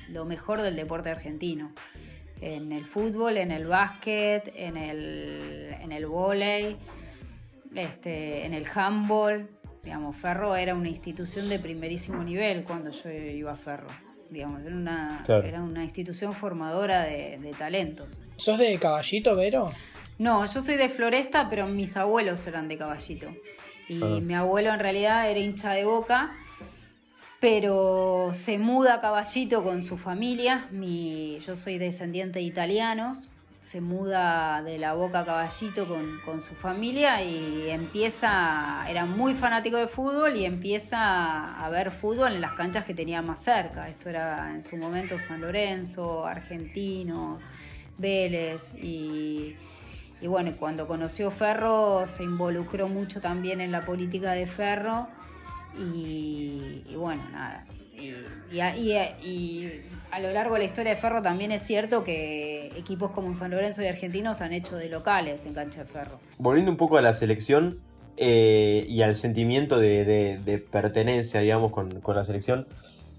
[0.09, 1.71] lo mejor del deporte argentino.
[2.45, 6.77] En el fútbol, en el básquet, en el, en el vóley,
[7.73, 9.49] este, en el handball.
[9.81, 13.87] Digamos, Ferro era una institución de primerísimo nivel cuando yo iba a Ferro.
[14.29, 18.07] Digamos, era una, era una institución formadora de, de talentos.
[18.35, 19.71] ¿Sos de Caballito, Vero?
[20.17, 23.33] No, yo soy de Floresta, pero mis abuelos eran de Caballito.
[23.87, 24.19] Y ah.
[24.21, 26.33] mi abuelo en realidad era hincha de boca,
[27.43, 30.69] pero se muda a Caballito con su familia.
[30.71, 33.27] Mi, yo soy descendiente de italianos.
[33.59, 39.35] Se muda de la boca a Caballito con, con su familia y empieza, era muy
[39.35, 43.89] fanático de fútbol y empieza a ver fútbol en las canchas que tenía más cerca.
[43.89, 47.43] Esto era en su momento San Lorenzo, Argentinos,
[47.97, 49.57] Vélez y
[50.21, 55.09] y bueno, cuando conoció Ferro se involucró mucho también en la política de Ferro
[55.77, 56.52] y,
[56.95, 57.65] bueno, nada.
[57.99, 58.13] Y,
[60.11, 63.51] a lo largo de la historia de Ferro también es cierto que equipos como San
[63.51, 66.19] Lorenzo y Argentinos han hecho de locales en cancha de Ferro.
[66.37, 67.79] Volviendo un poco a la selección
[68.17, 72.67] eh, y al sentimiento de, pertenencia, digamos, con, con la selección,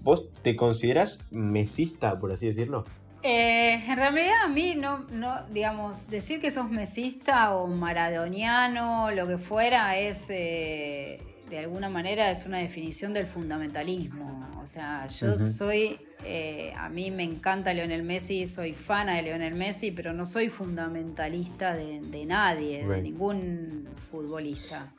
[0.01, 2.85] ¿vos te consideras mesista, por así decirlo?
[3.27, 9.27] Eh, en realidad a mí no, no, digamos, decir que sos mesista o maradoniano, lo
[9.27, 11.19] que fuera, es eh,
[11.49, 14.41] de alguna manera es una definición del fundamentalismo.
[14.61, 19.53] O sea, yo soy, eh, a mí me encanta Leonel Messi, soy fana de Leonel
[19.53, 24.91] Messi, pero no soy fundamentalista de, nadie, de ningún futbolista.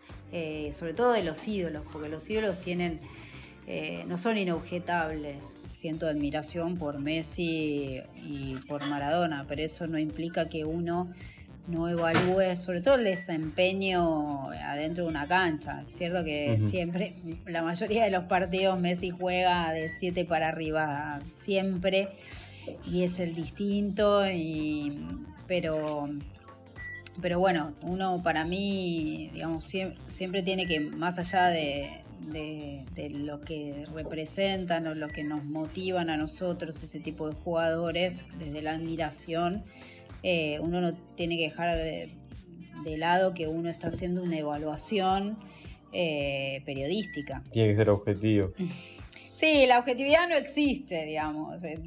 [0.73, 3.01] sobre todo de los ídolos, porque los ídolos tienen
[3.67, 5.59] eh, no son inobjetables.
[5.69, 11.13] Siento admiración por Messi y por Maradona, pero eso no implica que uno
[11.68, 15.83] no evalúe, sobre todo el desempeño adentro de una cancha.
[15.87, 17.14] Es cierto que siempre,
[17.46, 22.09] la mayoría de los partidos Messi juega de 7 para arriba, siempre,
[22.87, 24.22] y es el distinto,
[25.46, 26.09] pero
[27.20, 29.64] pero bueno, uno para mí, digamos,
[30.09, 36.11] siempre tiene que, más allá de, de, lo que representan o lo que nos motivan
[36.11, 39.64] a nosotros, ese tipo de jugadores, desde la admiración,
[40.22, 42.11] eh, uno no tiene que dejar de,
[42.96, 45.38] lado que uno está haciendo una evaluación
[45.92, 47.42] eh, periodística.
[47.50, 48.52] Tiene que ser objetivo.
[49.37, 51.62] Sí, la objetividad no existe, digamos.
[51.62, 51.79] Eh,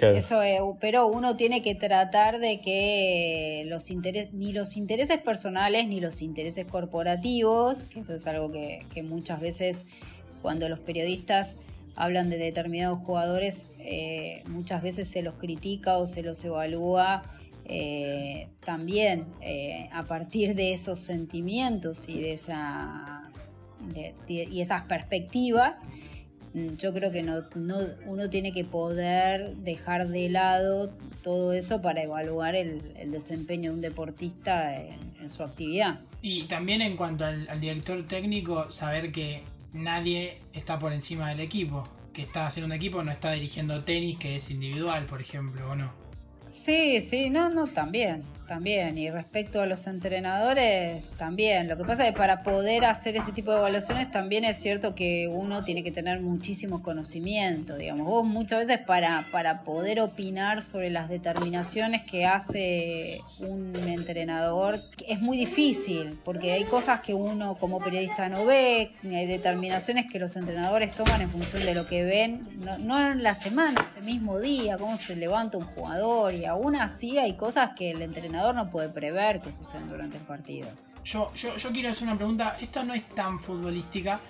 [0.00, 0.40] eso
[0.80, 3.88] pero uno tiene que tratar de que los
[4.32, 9.86] ni los intereses personales ni los intereses corporativos, que eso es algo que, muchas veces
[10.42, 11.60] cuando los periodistas
[11.94, 17.22] hablan de determinados jugadores, eh, muchas veces se los critica o se los evalúa
[17.68, 19.26] eh, también
[19.92, 23.16] a partir de esos sentimientos y de esa
[24.28, 25.82] y esas perspectivas.
[26.54, 27.42] Mm, yo creo que no,
[28.06, 30.90] uno tiene que poder dejar de lado
[31.22, 36.00] todo eso para evaluar el, desempeño de un deportista en, su actividad.
[36.22, 41.40] Y también en cuanto al, al, director técnico, saber que nadie está por encima del
[41.40, 45.68] equipo, que está haciendo un equipo, no está dirigiendo tenis, que es individual, por ejemplo,
[45.68, 46.05] ¿o no?
[46.48, 48.96] Sí, sí, no, no, también, también.
[48.98, 51.68] Y respecto a los entrenadores, también.
[51.68, 54.94] Lo que pasa es que para poder hacer ese tipo de evaluaciones también es cierto
[54.94, 58.06] que uno tiene que tener muchísimo conocimiento, digamos.
[58.06, 65.20] Vos muchas veces para, para poder opinar sobre las determinaciones que hace un entrenador es
[65.20, 70.36] muy difícil, porque hay cosas que uno como periodista no ve, hay determinaciones que los
[70.36, 74.38] entrenadores toman en función de lo que ven, no, no en la semana, ese mismo
[74.38, 78.70] día, cómo se levanta un jugador, y aún así hay cosas que el entrenador no
[78.70, 80.68] puede prever que suceden durante el partido.
[81.04, 84.20] Yo, yo, yo quiero hacer una pregunta, esto no es tan futbolística,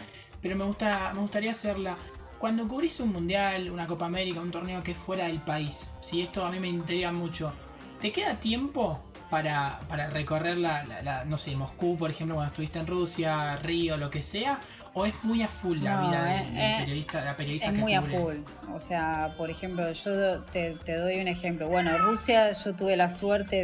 [0.42, 1.96] pero me, gusta, me gustaría hacerla.
[2.38, 6.20] Cuando cubrís un mundial, una Copa América, un torneo que es fuera del país, si
[6.20, 7.52] esto a mí me intriga mucho,
[8.00, 12.86] ¿te queda tiempo para, para recorrer la, no sé, Moscú, por ejemplo, cuando estuviste en
[12.86, 14.60] Rusia, Río, lo que sea?
[14.98, 18.00] ¿O es muy a full la vida del, eh, periodista, la periodista es muy a
[18.00, 18.36] full.
[18.72, 21.68] O sea, por ejemplo, yo te, doy un ejemplo.
[21.68, 23.62] Bueno, Rusia yo tuve la suerte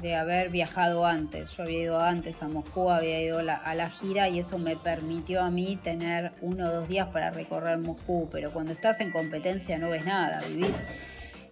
[0.00, 1.54] de, haber viajado antes.
[1.54, 5.42] Yo había ido antes a Moscú, había ido a la gira y eso me permitió
[5.42, 8.30] a mí tener uno o dos días para recorrer Moscú.
[8.32, 10.82] Pero cuando estás en competencia no ves nada, vivís.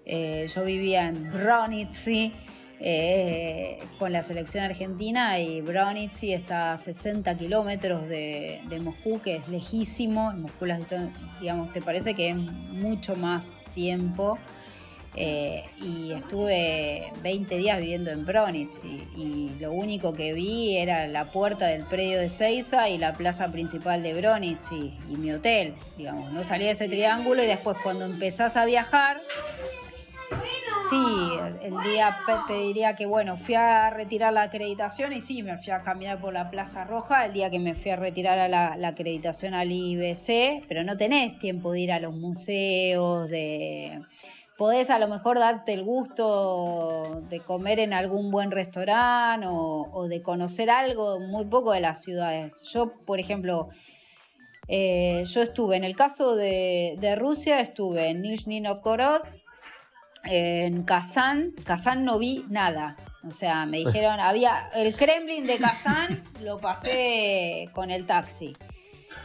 [0.07, 2.33] Eh, yo vivía en Bronitsy
[2.79, 9.49] eh, con la selección argentina y Bronici está a 60 kilómetros de, Moscú, que es
[9.49, 10.31] lejísimo.
[10.31, 10.67] En Moscú,
[11.41, 14.39] digamos, te parece que es mucho más tiempo.
[15.19, 21.33] Eh, y estuve 20 días viviendo en Bronitz y, lo único que vi era la
[21.33, 26.31] puerta del predio de Seiza y la plaza principal de Bronitz y, mi hotel, digamos,
[26.35, 29.23] no salí de ese triángulo y después cuando empezás a viajar,
[30.91, 31.05] sí,
[31.63, 35.73] el día te diría que bueno, fui a retirar la acreditación y sí, me fui
[35.73, 38.89] a caminar por la Plaza Roja el día que me fui a retirar la, la
[38.89, 44.01] acreditación al IBC, pero no tenés tiempo de ir a los museos, de
[44.57, 50.23] podés a lo mejor darte el gusto de comer en algún buen restaurante o, de
[50.23, 52.63] conocer algo muy poco de las ciudades.
[52.73, 53.69] Yo, por ejemplo,
[54.69, 59.23] eh, yo estuve, en el caso de, Rusia, estuve en Nizhny Novgorod,
[60.27, 62.97] en Kazán, Kazán no vi nada.
[63.27, 68.53] O sea, me dijeron, había el Kremlin de Kazán, lo pasé con el taxi.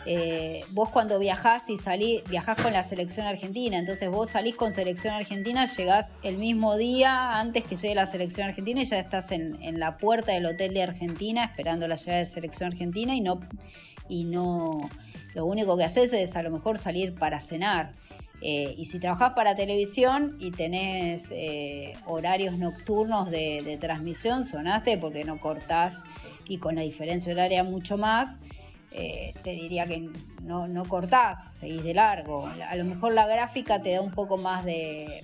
[0.06, 4.74] Eh, vos cuando viajás y salís, viajás con la selección argentina, entonces vos salís con
[4.74, 9.32] selección argentina, llegás el mismo día antes que llegue la selección argentina y ya estás
[9.32, 13.42] en, la puerta del hotel de Argentina esperando la llegada de selección argentina y no,
[14.10, 14.90] y no,
[15.36, 17.94] lo único que haces es a lo mejor salir para cenar.
[18.42, 24.98] Eh, y si trabajás para televisión y tenés eh, horarios nocturnos de, de transmisión, sonaste
[24.98, 26.04] porque no cortás
[26.48, 28.40] y con la diferencia horaria mucho más.
[28.94, 30.10] Eh, te diría que
[30.42, 32.46] no, no cortás, seguís de largo.
[32.48, 35.24] A lo mejor la gráfica te da un poco más de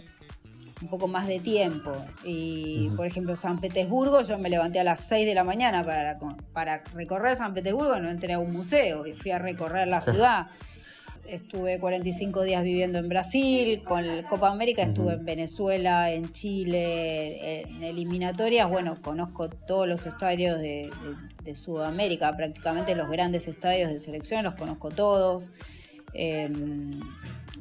[0.82, 1.92] un poco más de tiempo.
[2.24, 6.20] Y por ejemplo, San Petersburgo, yo me levanté a las 6 de la mañana para,
[6.54, 10.48] para recorrer San Petersburgo, no entré a un museo y fui a recorrer la ciudad
[11.28, 17.84] estuve 45 días viviendo en Brasil, con Copa América estuve en Venezuela, en Chile, en
[17.84, 20.90] eliminatorias, bueno, conozco todos los estadios de,
[21.56, 25.54] Sudamérica, prácticamente los grandes estadios de selección los conozco todos.
[26.14, 27.00] Em,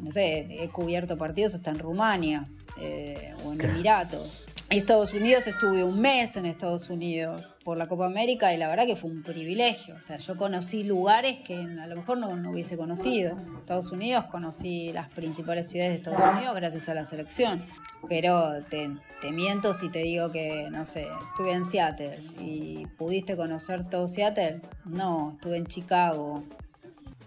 [0.00, 2.48] no sé, he cubierto partidos hasta en Rumania
[2.80, 4.46] eh, o en Emiratos.
[4.70, 8.84] Estados Unidos estuve un mes en Estados Unidos por la Copa América y la verdad
[8.84, 9.94] que fue un privilegio.
[9.94, 13.36] O sea, yo conocí lugares que a lo mejor no, hubiese conocido.
[13.60, 17.64] Estados Unidos conocí las principales ciudades de Estados Unidos gracias a la selección.
[18.08, 18.88] Pero te,
[19.30, 24.62] miento si te digo que, no sé, estuve en Seattle y pudiste conocer todo Seattle.
[24.84, 26.42] No, estuve en Chicago.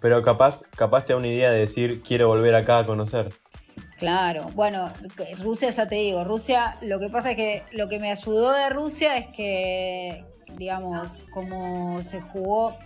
[0.02, 3.30] Pero capaz, capaz te da una idea de decir quiero volver acá a conocer.
[4.00, 4.94] Claro, bueno,
[5.40, 8.70] Rusia ya te digo, Rusia, lo que pasa es que lo que me ayudó de
[8.70, 10.24] Rusia es que,
[10.58, 12.78] digamos, como se jugó,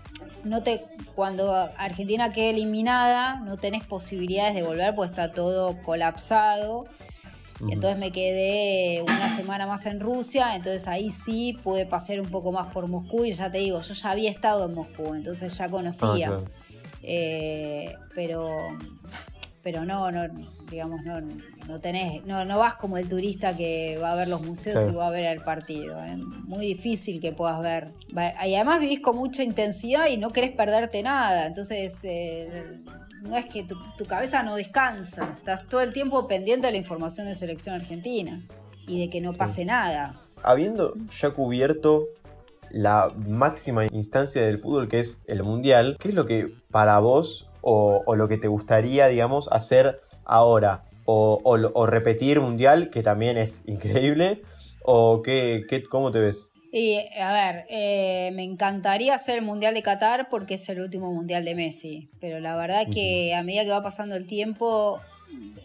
[0.43, 6.86] no te, cuando Argentina quede eliminada, no tenés posibilidades de volver, pues está todo colapsado.
[7.69, 12.52] Entonces me quedé una semana más en Rusia, entonces ahí sí pude pasar un poco
[12.52, 15.69] más por Moscú y ya te digo, yo ya había estado en Moscú, entonces ya
[15.69, 16.30] conocía.
[16.30, 16.41] Ah,
[17.04, 18.49] eh, pero
[19.63, 20.28] pero no, no,
[20.69, 21.21] digamos, no,
[21.69, 24.93] no tenés, no, no vas como el turista que va a ver los museos y
[24.93, 26.04] va a ver el partido.
[26.04, 27.93] Es muy difícil que puedas ver.
[28.45, 31.47] Y además vivís con mucha intensidad y no querés perderte nada.
[31.47, 32.82] Entonces, eh,
[33.21, 35.36] no es que tu, tu, cabeza no descansa.
[35.38, 38.41] Estás todo el tiempo pendiente de la información de selección argentina
[38.86, 40.19] y de que no pase nada.
[40.43, 42.08] Habiendo ya cubierto
[42.69, 47.47] la máxima instancia del fútbol que es el mundial, ¿qué es lo que para vos
[47.63, 50.84] o, lo que te gustaría, digamos, hacer ahora?
[51.06, 54.41] O, repetir mundial, que también es increíble,
[54.84, 56.54] o qué, qué, cómo te ves?
[56.76, 61.13] Y a ver, eh, me encantaría hacer el Mundial de Qatar porque es el último
[61.13, 64.99] Mundial de Messi, pero la verdad que a medida que va pasando el tiempo,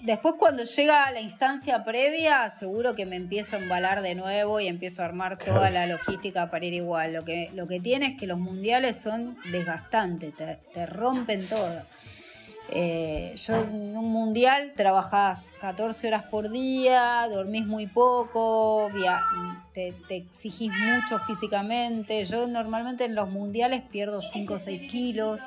[0.03, 4.69] después cuando llega la instancia previa, seguro que me empiezo a embalar de nuevo y
[4.69, 7.13] empiezo a armar toda la logística para ir igual.
[7.13, 11.83] Lo que, lo que tiene es que los mundiales son desgastantes, te, te rompen todo.
[12.71, 18.91] Eh, yo en un mundial trabajás 14 horas por día, dormís muy poco,
[19.73, 22.27] te, exigís mucho físicamente.
[22.27, 25.41] Yo normalmente en los mundiales pierdo 5 o 6 kilos.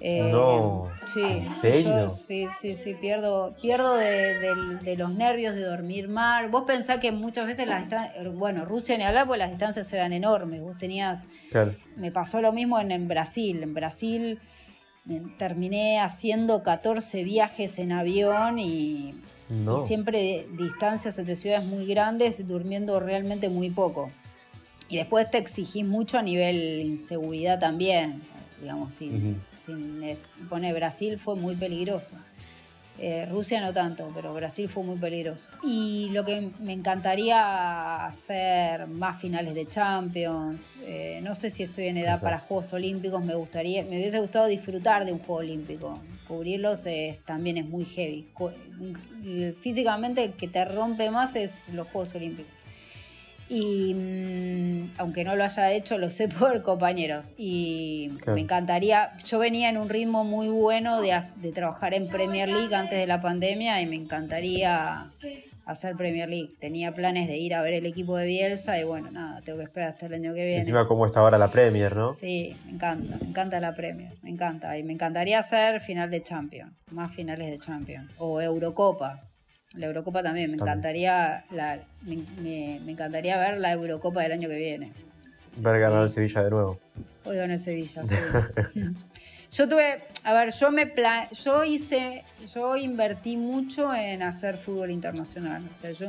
[0.00, 2.08] Eh, no, sí, ¿En serio?
[2.08, 6.48] sí, sí, sí, pierdo, pierdo de, los nervios de dormir mal.
[6.48, 10.12] Vos pensás que muchas veces las distancias, bueno, Rusia ni hablar, pues las distancias eran
[10.12, 10.62] enormes.
[10.62, 11.28] Vos tenías,
[11.96, 13.62] me pasó lo mismo en, en Brasil.
[13.62, 14.40] En Brasil
[15.38, 19.14] terminé haciendo 14 viajes en avión y,
[19.84, 24.10] siempre distancias entre ciudades muy grandes, durmiendo realmente muy poco.
[24.88, 28.22] Y después te exigís mucho a nivel inseguridad también,
[28.60, 29.36] digamos, si,
[30.48, 32.14] pone Brasil fue muy peligroso.
[33.02, 35.48] Eh, Rusia no tanto, pero Brasil fue muy peligroso.
[35.62, 40.60] Y lo que me encantaría hacer más finales de Champions.
[40.84, 43.24] Eh, no sé si estoy en edad para Juegos Olímpicos.
[43.24, 45.98] Me gustaría, me hubiese gustado disfrutar de un Juego Olímpico.
[46.28, 46.84] Cubrirlos
[47.24, 48.26] también es muy heavy.
[49.62, 52.59] Físicamente el que te rompe más es los Juegos Olímpicos
[53.50, 57.34] y mm, aunque no lo haya hecho, lo sé por compañeros.
[57.36, 62.48] Y me encantaría, yo venía en un ritmo muy bueno de, de, trabajar en Premier
[62.48, 65.10] League antes de la pandemia y me encantaría
[65.66, 66.50] hacer Premier League.
[66.60, 69.64] Tenía planes de ir a ver el equipo de Bielsa y bueno, nada, tengo que
[69.64, 70.58] esperar hasta el año que viene.
[70.58, 72.14] Encima cómo está ahora la Premier, ¿no?
[72.14, 74.78] Sí, me encanta, me encanta la Premier, me encanta.
[74.78, 78.12] Y me encantaría hacer final de Champions, más finales de Champions.
[78.18, 79.29] O Eurocopa,
[79.74, 84.92] la Eurocopa también, me encantaría la, me, encantaría ver la Eurocopa del año que viene.
[85.56, 86.78] Ver ganar el Sevilla de nuevo.
[87.24, 88.16] Hoy gana el Sevilla, sí.
[89.52, 90.92] yo tuve, a ver, yo me
[91.44, 95.62] yo hice, yo invertí mucho en hacer fútbol internacional.
[95.72, 96.08] O sea, yo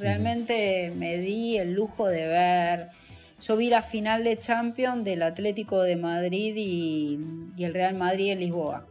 [0.00, 2.88] realmente me di el lujo de ver.
[3.42, 7.18] Yo vi la final de Champions del Atlético de Madrid y,
[7.56, 8.86] y el Real Madrid en Lisboa.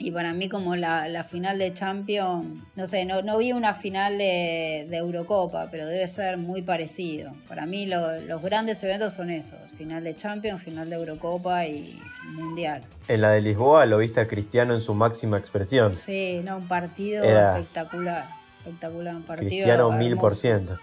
[0.00, 4.16] Y para mí como la, final de Champions, no sé, no, no vi una final
[4.16, 7.32] de, Eurocopa, pero debe ser muy parecido.
[7.48, 12.00] Para mí los grandes eventos son esos, final de Champions, final de Eurocopa y
[12.32, 12.82] Mundial.
[13.08, 15.96] En la de Lisboa lo viste a Cristiano en su máxima expresión.
[15.96, 18.24] Sí, no, un partido espectacular,
[18.58, 20.78] espectacular, un partido Cristiano mil por ciento.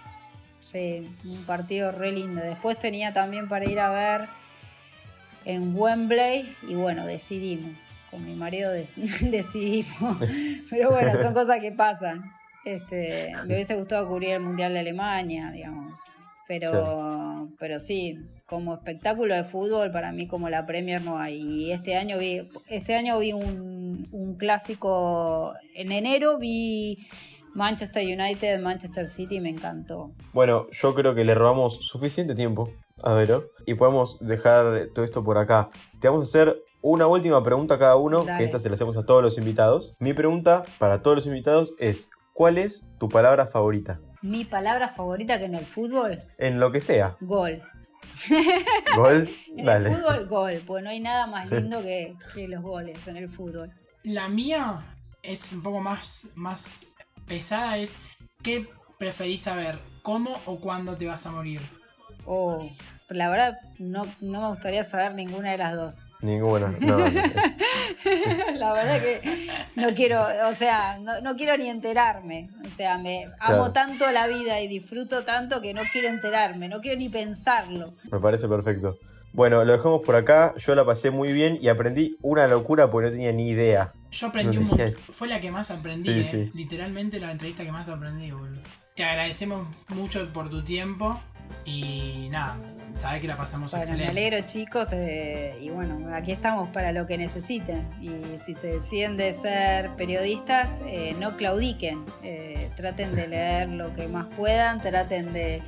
[0.59, 2.41] Sí, un partido re lindo.
[2.41, 4.27] Después tenía también para ir a ver
[5.45, 7.75] en Wembley y bueno, decidimos
[8.11, 8.71] con mi marido
[9.21, 10.17] decidimos.
[10.69, 12.23] Pero bueno, son cosas que pasan.
[12.63, 15.99] Este, me hubiese gustado cubrir el Mundial de Alemania, digamos.
[16.47, 21.39] Pero, pero sí, como espectáculo de fútbol, para mí como la Premier no hay.
[21.39, 27.07] Y este año vi, este año vi un, un clásico, en enero vi
[27.55, 30.11] Manchester United, Manchester City, me encantó.
[30.33, 32.69] Bueno, yo creo que le robamos suficiente tiempo
[33.01, 35.69] a Vero y podemos dejar todo esto por acá.
[35.99, 38.95] Te vamos a hacer una última pregunta a cada uno, que esta se la hacemos
[38.95, 39.95] a todos los invitados.
[39.97, 43.99] Mi pregunta para todos los invitados es, ¿cuál es tu palabra favorita?
[44.21, 46.19] Mi palabra favorita que en el fútbol.
[46.37, 47.17] En lo que sea.
[47.21, 47.63] Gol.
[48.95, 52.15] Gol, en el fútbol, gol, pues no hay nada más lindo que,
[52.47, 53.71] los goles en el fútbol.
[54.03, 54.79] La mía
[55.23, 56.93] es un poco más, más
[57.27, 57.99] pesada, es
[58.43, 58.69] ¿qué
[58.99, 59.79] preferís saber?
[60.03, 61.61] ¿Cómo o cuándo te vas a morir?
[62.25, 62.69] Oh,
[63.09, 66.07] la verdad no, no me gustaría saber ninguna de las dos.
[66.21, 66.97] Ninguna, no.
[66.97, 72.49] la verdad que no quiero, o sea, no, quiero ni enterarme.
[72.65, 76.81] O sea, me amo tanto la vida y disfruto tanto que no quiero enterarme, no
[76.81, 77.93] quiero ni pensarlo.
[78.11, 78.97] Me parece perfecto.
[79.33, 80.53] Bueno, lo dejamos por acá.
[80.57, 83.91] Yo la pasé muy bien y aprendí una locura porque no tenía ni idea.
[84.09, 84.95] Yo aprendí un montón.
[85.09, 86.49] Fue la que más aprendí, eh.
[86.53, 88.61] literalmente la entrevista que más aprendí, boludo.
[88.95, 91.19] Te agradecemos mucho por tu tiempo.
[91.65, 92.57] Y nada,
[92.99, 94.13] sabes que la pasamos bueno, excelente.
[94.13, 94.89] Me alegro, chicos.
[94.91, 97.83] Eh, y bueno, aquí estamos para lo que necesiten.
[97.99, 102.05] Y si se deciden de ser periodistas, eh, no claudiquen.
[102.21, 105.61] Eh, traten de leer lo que más puedan, traten de,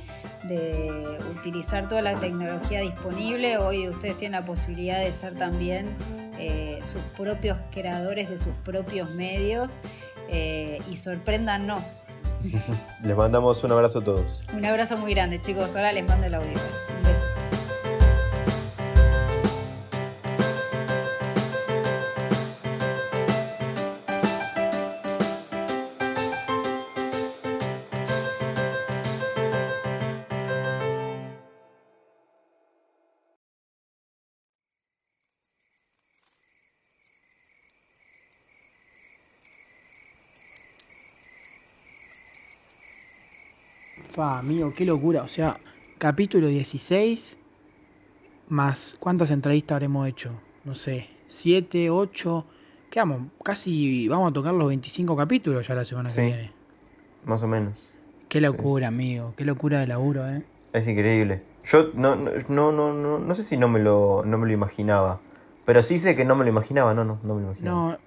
[1.36, 3.58] utilizar toda la tecnología disponible.
[3.58, 5.86] Hoy ustedes tienen la posibilidad de ser también
[6.84, 9.78] sus propios creadores de sus propios medios.
[10.30, 12.04] y sorpréndanos
[13.02, 14.44] les mandamos un abrazo a todos.
[14.52, 15.74] Un abrazo muy grande, chicos.
[15.74, 16.48] Ahora les mando el audio.
[16.50, 17.26] Un beso.
[44.22, 45.22] Amigo, qué locura.
[45.22, 45.58] O sea,
[45.98, 47.36] capítulo 16,
[48.48, 50.32] más cuántas entrevistas habremos hecho.
[50.64, 52.46] No sé, 7, 8.
[52.90, 53.22] ¿Qué vamos?
[53.42, 56.52] Casi vamos a tocar los 25 capítulos ya la semana que viene.
[57.24, 57.88] Más o menos.
[58.28, 59.34] Qué locura, amigo.
[59.36, 60.42] Qué locura de laburo, ¿eh?
[60.72, 61.42] Es increíble.
[61.64, 62.32] Yo no, no,
[62.72, 65.20] no, no, no, sé si no me, lo, no me lo imaginaba.
[65.64, 67.92] Pero sí sé que no me lo imaginaba, no, no, no me lo imaginaba.
[67.92, 67.98] No,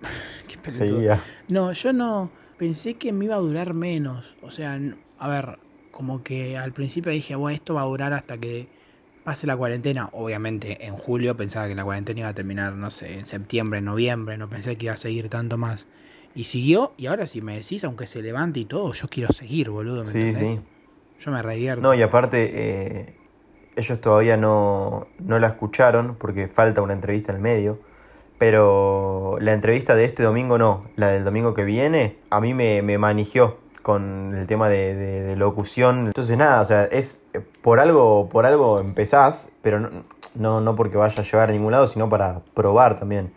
[0.64, 1.22] qué Seguía.
[1.48, 4.36] No, yo no pensé que me iba a durar menos.
[4.42, 4.80] O sea,
[5.18, 5.58] a ver,
[5.92, 8.68] como que al principio dije, bueno, esto va a durar hasta que
[9.24, 10.10] pase la cuarentena.
[10.14, 13.86] Obviamente en julio pensaba que la cuarentena iba a terminar, no sé, en septiembre, en
[13.86, 15.88] noviembre, no pensé que iba a seguir tanto más.
[16.34, 19.70] Y siguió, y ahora si me decís, aunque se levante y todo, yo quiero seguir,
[19.70, 20.04] boludo.
[20.04, 20.60] ¿me sí, sí.
[21.20, 21.82] Yo me revierto.
[21.82, 23.16] No, y aparte, eh,
[23.76, 27.80] ellos todavía no, no la escucharon porque falta una entrevista en el medio.
[28.40, 32.82] Pero la entrevista de este domingo no, la del domingo que viene, a mí me,
[32.82, 36.08] me manigió con el tema de, de- de locución.
[36.08, 39.90] Entonces nada, o sea, es eh, por algo, por algo empezás, pero no,
[40.36, 43.32] no, no porque vaya a llevar a ningún lado, sino para probar también.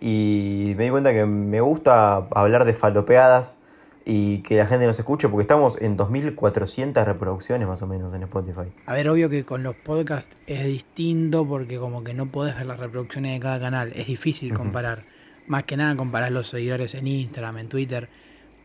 [0.00, 3.58] Y me di cuenta que me gusta hablar de falopeadas
[4.06, 8.22] y que la gente nos escuche, porque estamos en 2.400 reproducciones más o menos en
[8.22, 8.72] Spotify.
[8.86, 12.66] A ver, obvio que con los podcasts es distinto porque como que no podés ver
[12.66, 13.92] las reproducciones de cada canal.
[13.94, 15.04] Es difícil comparar.
[15.46, 18.08] Más que nada comparar los seguidores en Instagram, en Twitter.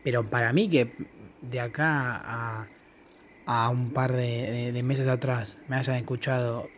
[0.02, 0.92] Pero para mí que
[1.50, 2.66] de acá a,
[3.46, 6.68] a un par de, de- de meses atrás me hayan escuchado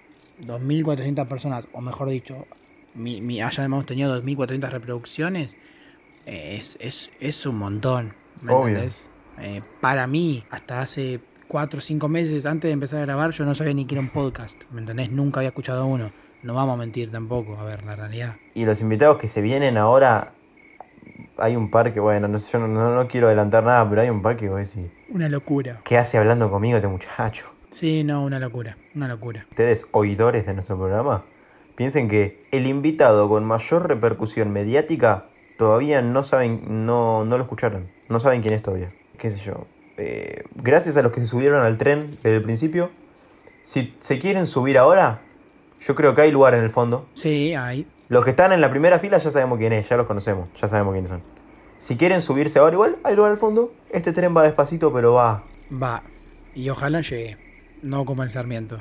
[0.42, 2.46] 2.400 personas, o mejor dicho,
[2.94, 5.56] mi, mi, hayamos tenido 2.400 reproducciones,
[6.26, 8.14] eh, es, es, es un montón.
[8.42, 8.78] ¿me Obvio.
[9.40, 13.44] Eh, para mí, hasta hace 4 o 5 meses antes de empezar a grabar, yo
[13.44, 14.56] no sabía ni que era un podcast.
[14.70, 15.10] ¿Me entendés?
[15.10, 16.10] Nunca había escuchado uno.
[16.42, 18.36] No vamos a mentir tampoco, a ver, la realidad.
[18.54, 20.34] Y los invitados que se vienen ahora,
[21.38, 24.10] hay un par que, bueno, no, yo no, no- no quiero adelantar nada, pero hay
[24.10, 25.80] un par que voy a decir, Una locura.
[25.84, 27.46] ¿qué hace hablando conmigo este muchacho?
[27.70, 28.76] Sí, no, una locura.
[28.94, 29.46] Una locura.
[29.50, 31.24] Ustedes, oidores de nuestro programa,
[31.74, 35.26] piensen que el invitado con mayor repercusión mediática
[35.58, 38.90] todavía no saben, no, no lo escucharon, no saben quién es todavía.
[39.18, 39.66] ¿Qué sé yo?
[39.96, 42.90] Eh, gracias a los que se subieron al tren desde el principio,
[43.62, 45.20] si se quieren subir ahora,
[45.80, 47.06] yo creo que hay lugar en el fondo.
[47.14, 47.86] Sí, hay.
[48.08, 50.66] Los que están en la primera fila ya sabemos quién es, ya los conocemos, ya
[50.66, 51.22] sabemos quiénes son.
[51.76, 53.72] Si quieren subirse ahora igual, hay lugar al fondo.
[53.90, 55.44] Este tren va despacito, pero va.
[55.70, 56.02] Va.
[56.54, 57.36] Y ojalá llegue.
[57.82, 58.80] No como el Sarmiento.